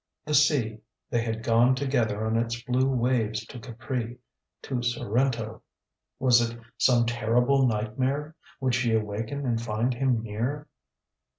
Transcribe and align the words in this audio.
THE 0.25 0.33
sea 0.33 0.79
they 1.11 1.21
had 1.21 1.43
gone 1.43 1.75
together 1.75 2.25
on 2.25 2.35
its 2.35 2.59
blue 2.63 2.89
waves 2.89 3.45
to 3.45 3.59
Capri 3.59 4.17
to 4.63 4.81
Sorrento 4.81 5.61
WAS 6.17 6.41
it 6.41 6.59
some 6.75 7.05
terrible 7.05 7.67
nightmare 7.67 8.35
would 8.59 8.73
she 8.73 8.95
awaken 8.95 9.45
and 9.45 9.61
find 9.61 9.93
him 9.93 10.23
near. 10.23 10.67